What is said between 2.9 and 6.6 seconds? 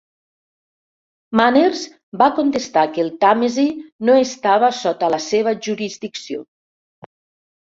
que el Tàmesi no estava sota la seva jurisdicció.